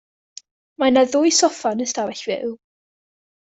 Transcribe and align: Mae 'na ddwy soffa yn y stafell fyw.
Mae 0.83 0.93
'na 0.95 1.03
ddwy 1.11 1.35
soffa 1.41 1.75
yn 1.77 1.85
y 1.87 1.89
stafell 1.95 2.25
fyw. 2.31 2.51